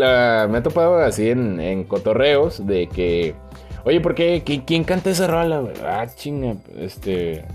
[0.49, 3.35] me ha topado así en, en cotorreos de que,
[3.85, 4.43] oye, ¿por qué?
[4.67, 5.65] ¿Quién canta esa rola?
[5.83, 7.47] Ah, chinga, este,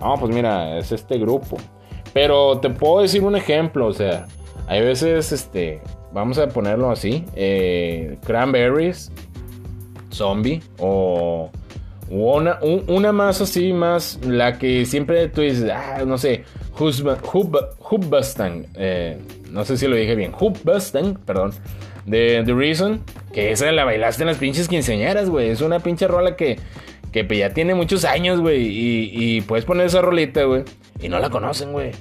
[0.00, 1.58] no, pues mira, es este grupo.
[2.14, 4.26] Pero te puedo decir un ejemplo, o sea,
[4.66, 5.82] hay veces, este,
[6.14, 9.12] vamos a ponerlo así, eh, Cranberries,
[10.10, 11.50] zombie o
[12.10, 16.44] una, una más así, más la que siempre tú dices, ah, no sé,
[16.78, 19.18] Hubbastang, eh,
[19.50, 21.52] no sé si lo dije bien, Hubbastang, perdón,
[22.06, 23.00] de The Reason,
[23.32, 26.58] que esa la bailaste en las pinches quinceañeras, güey, es una pinche rola que,
[27.12, 30.64] que ya tiene muchos años, güey, y, y puedes poner esa rolita, güey,
[31.00, 31.92] y no la conocen, güey.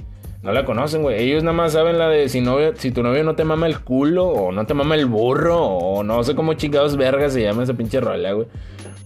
[0.42, 1.22] No la conocen, güey.
[1.22, 3.82] Ellos nada más saben la de si, novio, si tu novio no te mama el
[3.82, 7.64] culo, o no te mama el burro, o no sé cómo chingados vergas se llama
[7.64, 8.48] esa pinche rola, güey.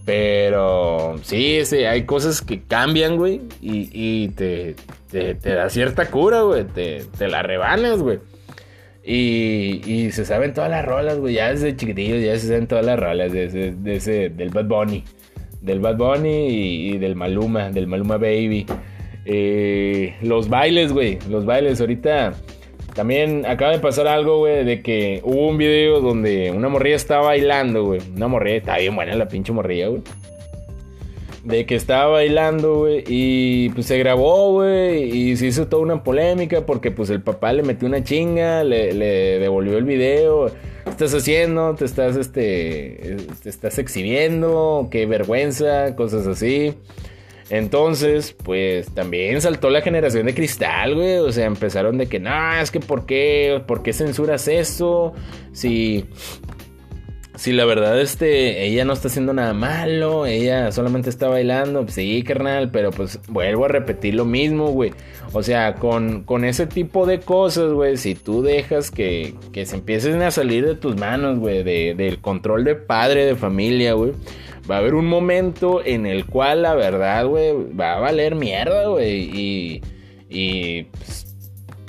[0.05, 4.75] Pero sí, sí, hay cosas que cambian, güey, y, te,
[5.09, 6.65] te, da cierta cura, güey.
[6.65, 8.19] Te, te la rebanas, güey.
[9.05, 11.35] Y, y, se saben todas las rolas, güey.
[11.35, 15.03] Ya desde chiquitillos ya se saben todas las rolas de ese, del Bad Bunny.
[15.61, 18.65] Del Bad Bunny y, del Maluma, del Maluma Baby.
[19.25, 21.19] Eh, los bailes, güey.
[21.29, 21.79] Los bailes.
[21.79, 22.33] Ahorita
[22.93, 27.27] también acaba de pasar algo, güey, de que hubo un video donde una morrilla estaba
[27.27, 28.01] bailando, güey.
[28.15, 30.01] Una morrilla, está bien buena la pinche morrilla, güey.
[31.43, 36.03] De que estaba bailando, güey, y pues se grabó, güey, y se hizo toda una
[36.03, 38.93] polémica porque pues el papá le metió una chinga, le,
[39.39, 40.51] devolvió el video.
[40.85, 41.75] ¿Qué estás haciendo?
[41.75, 44.87] ¿Te estás, este, te estás exhibiendo?
[44.91, 45.95] ¿Qué vergüenza?
[45.95, 46.75] Cosas así.
[47.49, 51.17] Entonces, pues también saltó la generación de cristal, güey.
[51.17, 53.61] O sea, empezaron de que, no, es que ¿por qué?
[53.67, 55.13] ¿Por qué censuras eso?
[55.51, 56.05] Si,
[57.35, 61.85] si la verdad, este, ella no está haciendo nada malo, ella solamente está bailando.
[61.87, 64.91] Sí, carnal, pero pues vuelvo a repetir lo mismo, güey.
[65.33, 69.75] O sea, con, con ese tipo de cosas, güey, si tú dejas que, que se
[69.75, 74.13] empiecen a salir de tus manos, güey, de, del control de padre, de familia, güey
[74.69, 78.87] va a haber un momento en el cual la verdad, güey, va a valer mierda,
[78.87, 79.29] güey.
[79.33, 79.81] Y,
[80.29, 81.23] y pues,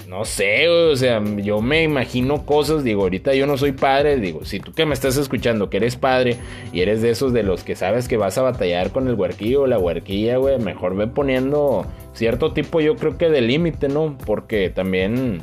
[0.08, 4.18] no sé, güey, o sea, yo me imagino cosas, digo, ahorita yo no soy padre,
[4.18, 6.36] digo, si tú que me estás escuchando, que eres padre
[6.72, 9.62] y eres de esos de los que sabes que vas a batallar con el huerquillo
[9.62, 14.16] o la huerquilla, güey, mejor ve poniendo cierto tipo, yo creo que de límite, ¿no?
[14.24, 15.40] Porque también,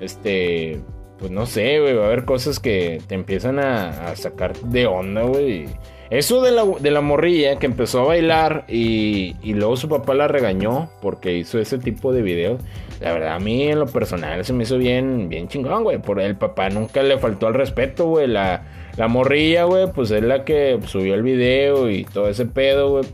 [0.00, 0.80] este,
[1.18, 4.86] pues no sé, güey, va a haber cosas que te empiezan a, a sacar de
[4.86, 5.66] onda, güey.
[6.10, 10.26] Eso de la, de la morrilla que empezó a bailar y, luego su papá la
[10.26, 12.60] regañó porque hizo ese tipo de videos.
[13.00, 15.98] La verdad, a mí en lo personal se me hizo bien, bien chingón, güey.
[15.98, 18.26] Por el papá nunca le faltó al respeto, güey.
[18.26, 18.62] La,
[18.96, 23.04] la morrilla, güey, pues es la que subió el video y todo ese pedo, güey.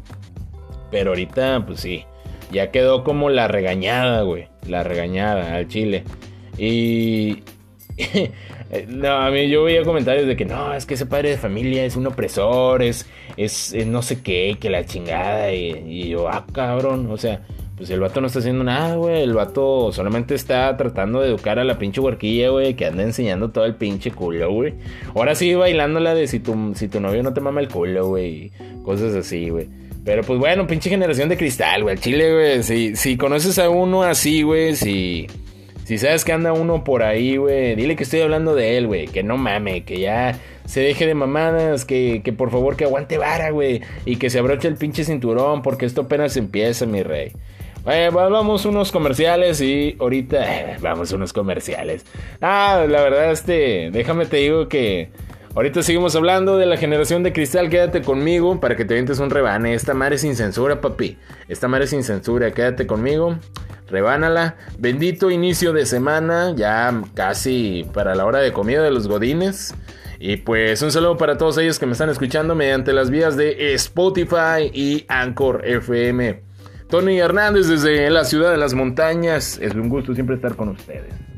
[0.91, 2.05] Pero ahorita, pues sí,
[2.53, 4.49] ya quedó como la regañada, güey.
[4.69, 6.05] La regañada al chile.
[6.57, 7.43] Y,
[8.89, 11.85] no, a mí yo veía comentarios de que no, es que ese padre de familia
[11.85, 15.53] es un opresor, es, es, no sé qué, que la chingada.
[15.53, 17.43] Y, yo, ah, cabrón, o sea,
[17.77, 19.23] pues el vato no está haciendo nada, güey.
[19.23, 23.51] El vato solamente está tratando de educar a la pinche huerquilla, güey, que anda enseñando
[23.51, 24.75] todo el pinche culo, güey.
[25.15, 28.51] Ahora sí bailándola de si tu, si tu novio no te mama el culo, güey.
[28.83, 29.69] Cosas así, güey.
[30.05, 31.97] Pero pues bueno, pinche generación de cristal, güey.
[31.97, 32.63] Chile, güey.
[32.63, 35.27] Si, si conoces a uno así, güey, si
[35.85, 39.07] si sabes que anda uno por ahí, güey, dile que estoy hablando de él, güey.
[39.07, 43.19] Que no mame, que ya se deje de mamadas, que, que por favor que aguante
[43.19, 43.83] vara, güey.
[44.07, 47.33] Y que se abroche el pinche cinturón, porque esto apenas empieza, mi rey.
[47.87, 52.07] Eh, vamos unos comerciales y ahorita vamos unos comerciales.
[52.41, 55.11] Ah, la verdad, este, déjame te digo que
[55.55, 57.69] ahorita seguimos hablando de la generación de cristal.
[57.69, 59.75] Quédate conmigo para que te vientes un rebane.
[59.75, 61.19] Esta madre sin censura, papi.
[61.47, 62.53] Esta madre sin censura.
[62.53, 63.37] Quédate conmigo
[63.89, 64.57] rebánala.
[64.79, 69.75] Bendito inicio de semana, ya casi para la hora de comida de los godines.
[70.19, 73.75] Y pues un saludo para todos ellos que me están escuchando mediante las vías de
[73.75, 76.43] Spotify y Anchor FM.
[76.89, 79.59] Tony Hernández desde la ciudad de las montañas.
[79.61, 81.34] Es un gusto siempre estar con ustedes.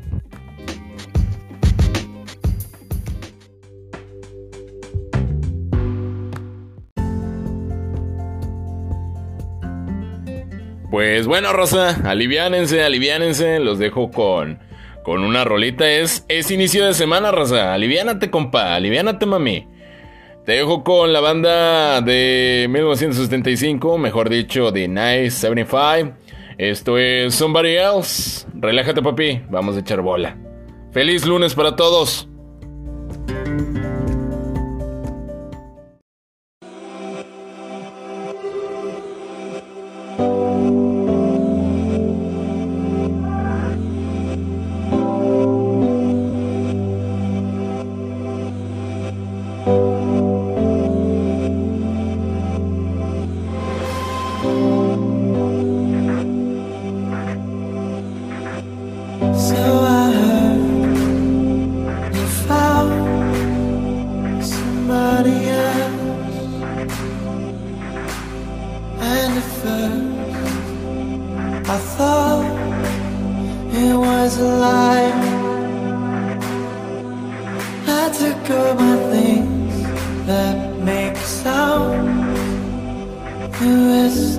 [10.97, 14.57] Pues bueno, Rosa, aliviánense, aliviánense, los dejo con,
[15.03, 15.87] con una rolita.
[15.87, 17.75] Es, es inicio de semana, Rosa.
[17.75, 19.67] Aliviánate, compa, aliviánate, mami.
[20.43, 26.15] Te dejo con la banda de 1975, mejor dicho, de Nice 75.
[26.57, 28.47] Esto es Somebody Else.
[28.55, 30.35] Relájate, papi, vamos a echar bola.
[30.93, 32.27] Feliz lunes para todos.
[78.49, 79.83] Of my things
[80.25, 82.07] that make sound.
[83.59, 84.37] You is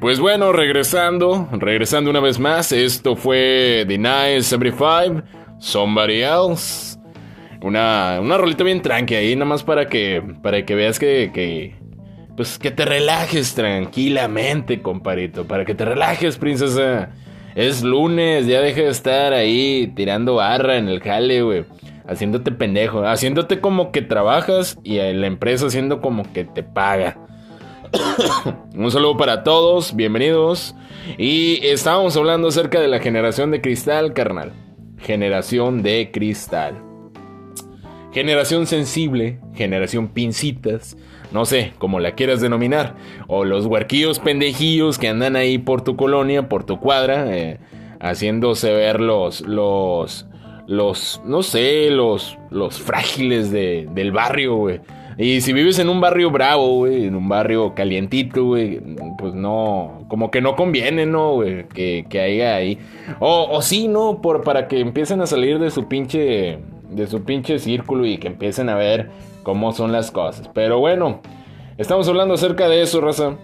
[0.00, 5.22] pues bueno, regresando, regresando una vez más, esto fue The Nice 75,
[5.58, 6.98] Somebody Else.
[7.62, 11.74] Una, una rolita bien tranqui ahí, nada más para que, para que veas que, que,
[12.36, 17.10] pues que te relajes tranquilamente, comparito, para que te relajes, princesa.
[17.56, 21.64] Es lunes, ya deja de estar ahí tirando barra en el jale, güey.
[22.06, 27.18] Haciéndote pendejo, haciéndote como que trabajas y la empresa haciendo como que te paga.
[28.74, 30.74] Un saludo para todos, bienvenidos.
[31.16, 34.52] Y estábamos hablando acerca de la generación de cristal, carnal.
[34.98, 36.82] Generación de cristal.
[38.12, 40.96] Generación sensible, generación pincitas,
[41.30, 42.96] no sé, como la quieras denominar.
[43.26, 47.58] O los huerquillos pendejillos que andan ahí por tu colonia, por tu cuadra, eh,
[48.00, 50.26] haciéndose ver los, los,
[50.66, 54.80] los, no sé, los, los frágiles de, del barrio, güey.
[55.20, 58.80] Y si vives en un barrio bravo, güey, en un barrio calientito, güey,
[59.18, 61.66] pues no, como que no conviene, ¿no, güey?
[61.66, 62.78] Que, que haya ahí.
[63.18, 64.22] O, o sí, ¿no?
[64.22, 68.28] Por, para que empiecen a salir de su pinche, de su pinche círculo y que
[68.28, 69.10] empiecen a ver
[69.42, 70.48] cómo son las cosas.
[70.54, 71.20] Pero bueno,
[71.78, 73.36] estamos hablando acerca de eso, raza.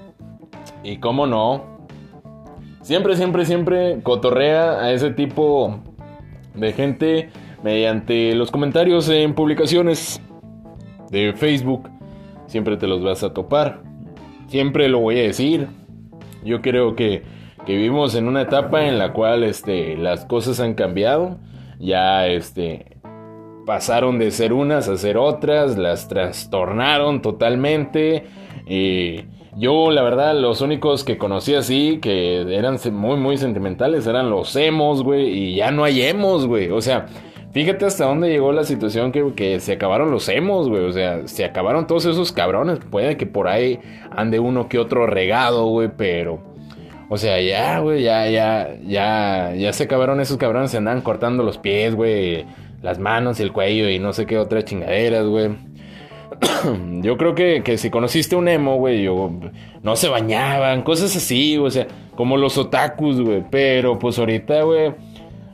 [0.85, 1.75] Y cómo no.
[2.83, 5.81] Siempre, siempre, siempre cotorrea a ese tipo
[6.55, 7.31] de gente
[7.64, 10.20] mediante los comentarios en publicaciones
[11.11, 11.90] de Facebook,
[12.46, 13.82] siempre te los vas a topar.
[14.48, 15.68] Siempre lo voy a decir.
[16.44, 17.22] Yo creo que,
[17.66, 21.38] que vivimos en una etapa en la cual este, las cosas han cambiado.
[21.78, 22.98] Ya este,
[23.64, 28.24] pasaron de ser unas a ser otras, las trastornaron totalmente.
[28.66, 29.22] Y
[29.57, 34.55] yo, la verdad, los únicos que conocí así, que eran muy, muy sentimentales, eran los
[34.57, 35.28] emos, güey.
[35.30, 36.70] Y ya no hay emos, güey.
[36.70, 37.07] O sea,
[37.55, 40.82] Fíjate hasta dónde llegó la situación que, se acabaron los emos, güey.
[40.86, 42.80] O sea, se acabaron todos esos cabrones.
[42.90, 43.78] Puede que por ahí
[44.11, 46.40] ande uno que otro regado, güey, pero.
[47.09, 50.72] O sea, ya, güey, ya, ya, ya, ya se acabaron esos cabrones.
[50.72, 52.44] Se andan cortando los pies, güey,
[52.82, 55.50] las manos y el cuello y no sé qué otras chingaderas, güey.
[57.02, 59.30] yo creo que, que, si conociste un emo, güey, yo,
[59.84, 61.86] no se bañaban, cosas así, o sea,
[62.16, 63.44] como los otakus, güey.
[63.48, 64.92] Pero pues ahorita, güey,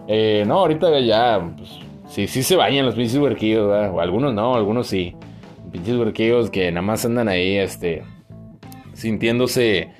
[0.08, 3.94] eh, no, ahorita ya, pues, Sí, sí se bañan los pinches huerquillos, ¿verdad?
[3.94, 5.14] O algunos no, algunos sí.
[5.70, 8.02] Pinches huerquillos que nada más andan ahí, este,
[8.94, 9.90] sintiéndose,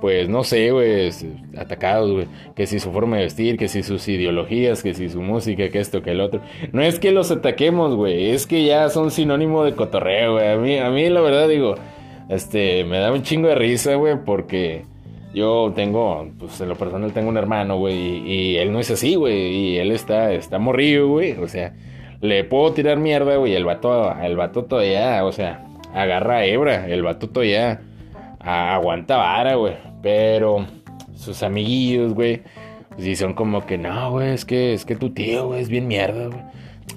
[0.00, 1.10] pues no sé, güey,
[1.58, 2.26] atacados, güey.
[2.56, 5.80] Que si su forma de vestir, que si sus ideologías, que si su música, que
[5.80, 6.40] esto, que el otro.
[6.72, 10.48] No es que los ataquemos, güey, es que ya son sinónimo de cotorreo, güey.
[10.48, 11.74] A mí, a mí la verdad digo,
[12.30, 14.86] este, me da un chingo de risa, güey, porque
[15.32, 19.14] yo tengo, pues en lo personal tengo un hermano, güey, y, él no es así,
[19.14, 21.74] güey, y él está, está morrido, güey, o sea,
[22.20, 25.64] le puedo tirar mierda, güey, el vato, el vato todavía, o sea,
[25.94, 27.80] agarra hebra, el vato todavía
[28.40, 30.66] aguanta vara, güey, pero
[31.14, 32.42] sus amiguillos, güey,
[32.90, 35.68] pues sí son como que, no, güey, es que, es que tu tío, güey, es
[35.68, 36.40] bien mierda, güey.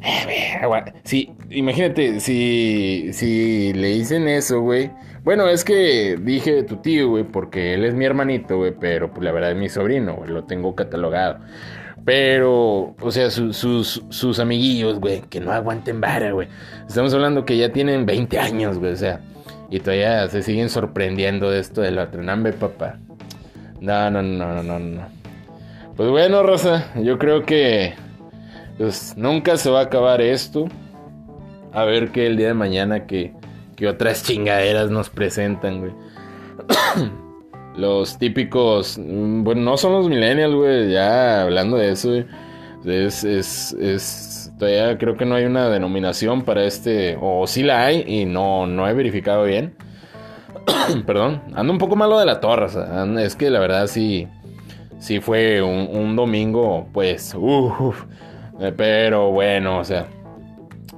[0.02, 4.90] Eh, sí, imagínate, si, si le dicen eso, güey,
[5.24, 9.24] bueno, es que dije tu tío, güey, porque él es mi hermanito, güey, pero pues
[9.24, 11.40] la verdad es mi sobrino, güey, lo tengo catalogado.
[12.06, 16.50] Pero, o sea, sus, sus amiguillos, güey, que no aguanten vara, güey.
[16.88, 19.22] Estamos hablando que ya tienen 20 años, güey, o sea,
[19.70, 23.00] y todavía se siguen sorprendiendo de esto de la trenambe, papá.
[23.80, 25.08] No, no, no, no, no, no.
[25.96, 27.94] Pues bueno, Rosa, yo creo que
[28.78, 30.68] pues nunca se va a acabar esto.
[31.72, 33.34] A ver qué el día de mañana que
[33.76, 35.92] que otras chingaderas nos presentan, güey.
[37.76, 42.26] los típicos, mm, bueno, no son los millennials, güey, ya hablando de eso, güey.
[42.86, 48.04] Es, es, todavía creo que no hay una denominación para este, o sí la hay
[48.06, 49.74] y no, no he verificado bien.
[51.06, 54.28] Perdón, ando un poco malo de la torre, o sea, es que la verdad sí,
[55.00, 58.04] sí fue un, domingo, pues, uff,
[58.76, 60.08] pero bueno, o sea,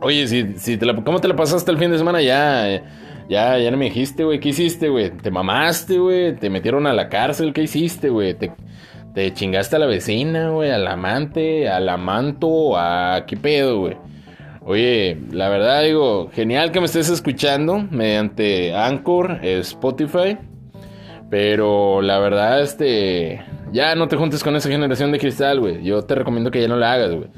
[0.02, 2.22] Oye, si, si te la, ¿cómo te la pasaste el fin de semana?
[2.22, 2.84] Ya,
[3.30, 4.40] ya, ya no me dijiste, güey.
[4.40, 5.10] ¿Qué hiciste, güey?
[5.10, 6.36] ¿Te mamaste, güey?
[6.36, 7.54] ¿Te metieron a la cárcel?
[7.54, 8.34] ¿Qué hiciste, güey?
[8.34, 8.52] ¿Te,
[9.14, 10.72] ¿Te, chingaste a la vecina, güey?
[10.72, 11.70] ¿Al amante?
[11.70, 12.78] ¿Al amanto?
[12.78, 13.98] ¿A qué pedo, güey?
[14.62, 20.38] Oye, la verdad digo, genial que me estés escuchando mediante Anchor, Spotify.
[21.30, 23.44] Pero la verdad, este...
[23.72, 25.84] Ya no te juntes con esa generación de cristal, güey.
[25.84, 27.30] Yo te recomiendo que ya no la hagas, güey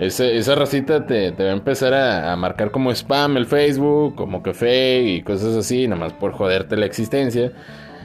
[0.00, 5.22] esa racita te, va a empezar a, marcar como spam el Facebook, como café y
[5.22, 7.52] cosas así, nada más por joderte la existencia.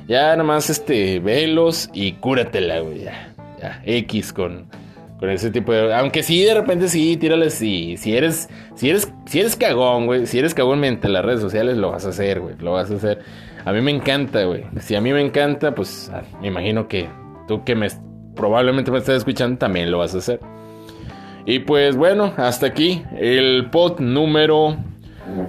[0.08, 3.04] Ya nada más este, velos y cúratela, güey.
[3.04, 4.68] Ya, ya, X con,
[5.22, 5.96] ese tipo de.
[5.96, 7.54] Aunque sí, de repente sí, tírales.
[7.56, 10.28] Si, si eres, si eres, si eres cagón, güey.
[10.28, 12.56] Si eres cagón mediante las redes sociales, lo vas a hacer, güey.
[12.60, 13.22] Lo vas a hacer.
[13.64, 14.66] A mí me encanta, güey.
[14.82, 17.08] Si a mí me encanta, pues ah, me imagino que
[17.48, 17.88] tú que me
[18.36, 20.40] probablemente me estés escuchando también lo vas a hacer.
[21.46, 24.78] Y pues bueno, hasta aquí el pod número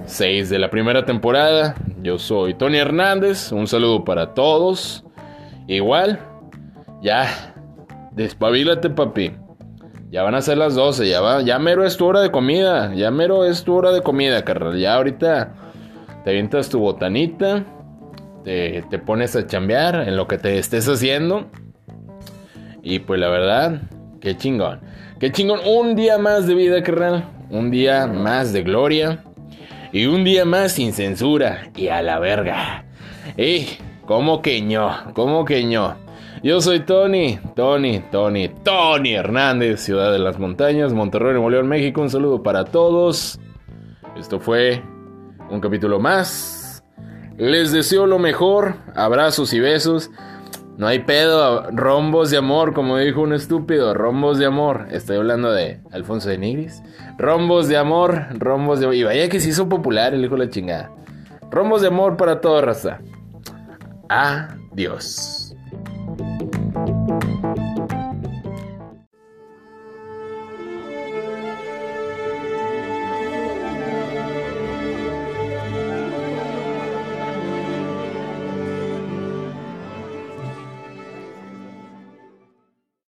[0.05, 1.75] 6 de la primera temporada.
[2.03, 3.51] Yo soy Tony Hernández.
[3.51, 5.03] Un saludo para todos.
[5.67, 6.19] Igual,
[7.01, 7.53] ya,
[8.11, 9.31] despabilate, papi.
[10.11, 12.93] Ya van a ser las 12, ya va, ya mero es tu hora de comida,
[12.93, 14.79] ya mero es tu hora de comida, carnal.
[14.79, 15.53] Ya ahorita
[16.23, 17.65] te avientas tu botanita,
[18.45, 21.47] te, te pones a chambear en lo que te estés haciendo.
[22.83, 23.81] Y pues la verdad,
[24.21, 24.79] qué chingón.
[25.19, 27.25] Qué chingón, un día más de vida, carnal.
[27.49, 29.23] Un día más de gloria.
[29.91, 31.71] Y un día más sin censura.
[31.75, 32.85] Y a la verga.
[33.35, 33.65] Y,
[34.05, 35.95] como que ño, como que ño.
[36.43, 41.99] Yo soy Tony, Tony, Tony, Tony Hernández, Ciudad de las Montañas, Monterrey, Nuevo León, México.
[41.99, 43.39] Un saludo para todos.
[44.19, 44.83] Esto fue
[45.49, 46.83] un capítulo más.
[47.37, 50.11] Les deseo lo mejor, abrazos y besos.
[50.77, 54.85] No hay pedo, rombos de amor, como dijo un estúpido, rombos de amor.
[54.91, 56.83] Estoy hablando de Alfonso de Nigris.
[57.17, 58.95] Rombos de amor, rombos de amor.
[58.95, 60.91] Y vaya que se hizo popular el hijo de la chingada.
[61.49, 62.99] Rombos de amor para toda raza.
[64.07, 65.55] Adiós.